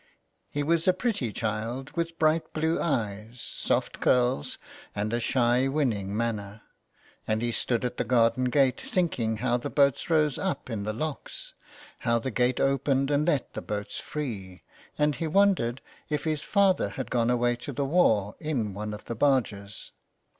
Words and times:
He 0.49 0.63
was 0.63 0.87
a 0.87 0.93
pretty 0.93 1.31
child 1.31 1.91
with 1.91 2.17
bright 2.17 2.53
blue 2.53 2.79
eyes, 2.81 3.39
soft 3.39 3.99
curls, 3.99 4.57
and 4.95 5.13
a 5.13 5.19
shy 5.19 5.67
winning 5.67 6.17
manner, 6.17 6.63
and 7.27 7.39
he 7.43 7.51
stood 7.51 7.85
at 7.85 7.97
the 7.97 8.03
garden 8.03 8.45
gate 8.45 8.81
thinking 8.81 9.37
how 9.37 9.57
the 9.57 9.69
boats 9.69 10.09
rose 10.09 10.39
up 10.39 10.71
in 10.71 10.85
the 10.85 10.91
locks, 10.93 11.53
how 11.99 12.17
the 12.17 12.31
gate 12.31 12.59
opened 12.59 13.11
and 13.11 13.27
let 13.27 13.53
the 13.53 13.61
boats 13.61 13.99
free, 13.99 14.63
and 14.97 15.17
he 15.17 15.27
wondered 15.27 15.81
if 16.09 16.23
his 16.23 16.43
father 16.43 16.89
had 16.89 17.11
gone 17.11 17.29
away 17.29 17.55
to 17.57 17.71
the 17.71 17.85
war 17.85 18.33
in 18.39 18.73
one 18.73 18.95
of 18.95 19.05
the 19.05 19.13
barges. 19.15 19.91